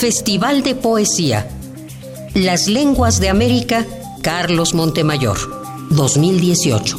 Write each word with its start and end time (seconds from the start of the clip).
Festival 0.00 0.62
de 0.62 0.74
Poesía. 0.74 1.46
Las 2.32 2.68
Lenguas 2.68 3.20
de 3.20 3.28
América, 3.28 3.86
Carlos 4.22 4.72
Montemayor, 4.72 5.36
2018. 5.90 6.98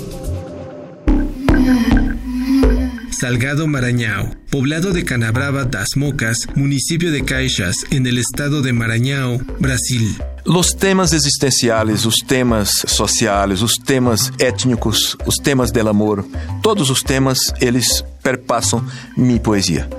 Salgado 3.20 3.66
Marañao, 3.66 4.30
poblado 4.52 4.94
de 4.94 5.04
Canabrava 5.04 5.66
das 5.66 5.96
Mocas, 5.96 6.48
municipio 6.54 7.12
de 7.12 7.26
Caixas, 7.26 7.76
en 7.90 8.06
el 8.06 8.20
estado 8.20 8.62
de 8.62 8.72
Maranhão, 8.72 9.42
Brasil. 9.58 10.16
Los 10.46 10.76
temas 10.76 11.12
existenciales, 11.12 12.06
os 12.06 12.18
temas 12.18 12.70
sociais, 12.86 13.64
os 13.64 13.80
temas 13.84 14.32
étnicos, 14.38 15.18
os 15.26 15.38
temas 15.38 15.72
del 15.72 15.88
amor, 15.88 16.24
todos 16.62 16.92
os 16.92 17.02
temas, 17.02 17.40
eles 17.60 18.06
perpassam 18.22 18.86
minha 19.18 19.40
poesia. 19.40 19.90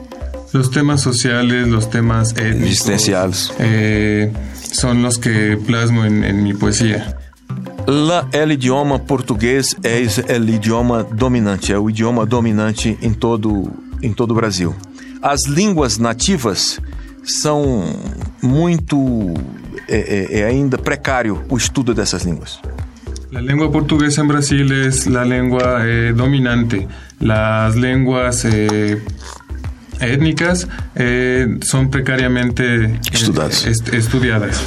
Los 0.52 0.70
temas 0.70 1.00
sociales, 1.00 1.66
los 1.68 1.88
temas 1.90 2.32
étnicos, 2.32 2.62
Existenciales. 2.68 3.52
eh, 3.58 4.32
son 4.72 5.02
los 5.02 5.18
que 5.18 5.56
plasmo 5.56 6.04
en, 6.04 6.24
en 6.24 6.42
mi 6.42 6.52
poesía. 6.54 7.16
Lá, 7.86 8.28
o 8.32 8.50
idioma 8.52 8.98
português 9.00 9.74
é 9.82 9.98
o 10.38 10.48
idioma 10.48 11.02
dominante, 11.04 11.72
é 11.72 11.78
o 11.78 11.88
idioma 11.90 12.24
dominante 12.26 12.96
em 13.02 13.12
todo, 13.12 13.70
em 14.02 14.12
todo 14.12 14.30
o 14.32 14.34
Brasil. 14.34 14.74
As 15.20 15.46
línguas 15.48 15.98
nativas 15.98 16.80
são 17.24 17.84
muito. 18.42 19.34
É, 19.88 19.96
é- 20.30 20.40
é 20.40 20.44
ainda 20.46 20.78
precário 20.78 21.42
o 21.48 21.56
estudo 21.56 21.92
dessas 21.92 22.22
línguas. 22.24 22.60
La 23.32 23.40
lengua 23.40 23.70
portuguesa 23.72 24.20
en 24.20 24.28
Brasil 24.28 24.70
es 24.86 25.06
la 25.06 25.24
lengua 25.24 25.80
eh, 25.86 26.12
dominante. 26.14 26.86
Las 27.18 27.74
lenguas 27.76 28.44
eh, 28.44 29.02
étnicas 30.02 30.66
eh, 30.96 31.46
son 31.62 31.88
precariamente 31.90 32.62
eh, 32.84 33.00
Estudadas. 33.12 33.64
est- 33.66 33.92
estudiadas. 33.94 34.60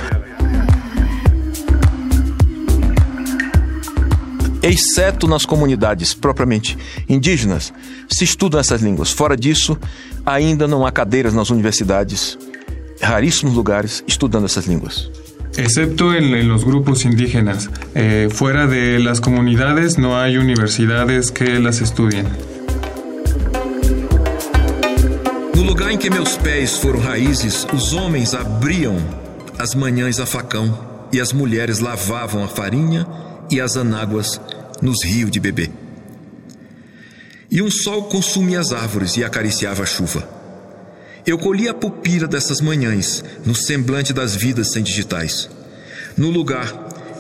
Exceto 4.62 5.28
nas 5.28 5.46
comunidades 5.46 6.14
propriamente 6.16 6.76
indígenas, 7.08 7.72
se 8.10 8.24
estudam 8.24 8.60
essas 8.60 8.82
línguas. 8.82 9.12
Fora 9.12 9.38
disso, 9.38 9.78
ainda 10.26 10.68
não 10.68 10.86
há 10.86 10.92
cadeiras 10.92 11.34
nas 11.36 11.52
universidades, 11.52 12.36
raríssimos 13.00 13.54
lugares, 13.54 14.04
estudando 14.08 14.46
essas 14.46 14.66
línguas. 14.66 15.12
Excepto 15.58 16.14
en, 16.16 16.34
en 16.34 16.50
los 16.50 16.66
grupos 16.66 17.06
indígenas. 17.06 17.70
Eh, 17.94 18.28
fuera 18.32 18.66
de 18.66 18.98
las 19.00 19.22
comunidades 19.22 19.98
no 20.00 20.18
hay 20.20 20.38
universidades 20.38 21.32
que 21.32 21.60
las 21.60 21.80
estudien. 21.82 22.26
Lugar 25.86 25.94
em 25.94 25.98
que 26.00 26.10
meus 26.10 26.36
pés 26.36 26.78
foram 26.78 27.00
raízes, 27.00 27.68
os 27.72 27.94
homens 27.94 28.34
abriam 28.34 28.98
as 29.60 29.76
manhãs 29.76 30.20
a 30.20 30.26
facão 30.26 31.08
e 31.12 31.22
as 31.22 31.32
mulheres 31.32 31.78
lavavam 31.78 32.44
a 32.44 32.48
farinha 32.48 33.08
e 33.52 33.62
as 33.62 33.78
anáguas 33.78 34.42
nos 34.82 35.04
rios 35.06 35.30
de 35.30 35.40
bebê. 35.40 35.70
E 37.52 37.62
um 37.62 37.70
sol 37.70 38.06
consumia 38.06 38.60
as 38.60 38.74
árvores 38.74 39.16
e 39.16 39.24
acariciava 39.24 39.84
a 39.84 39.86
chuva. 39.86 40.28
Eu 41.24 41.38
colhi 41.38 41.70
a 41.70 41.74
pupila 41.74 42.28
dessas 42.28 42.62
manhãs 42.62 43.24
no 43.46 43.54
semblante 43.54 44.12
das 44.12 44.36
vidas 44.36 44.72
sem 44.72 44.82
digitais, 44.82 45.48
no 46.18 46.32
lugar 46.32 46.74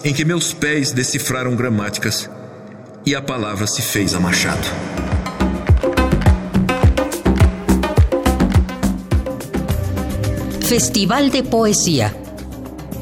em 0.03 0.11
que 0.11 0.25
meus 0.25 0.53
pés 0.53 0.91
decifraram 0.91 1.55
gramáticas 1.55 2.27
e 3.05 3.13
a 3.13 3.21
palavra 3.21 3.67
se 3.67 3.83
fez 3.83 4.15
a 4.15 4.19
machado. 4.19 5.04
Festival 10.65 11.29
de 11.29 11.43
Poesía. 11.43 12.17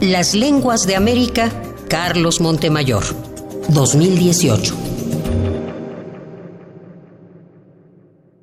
Las 0.02 0.36
Lenguas 0.36 0.86
de 0.86 0.98
América, 0.98 1.50
Carlos 1.88 2.42
Montemayor, 2.42 3.06
2018. 3.70 4.93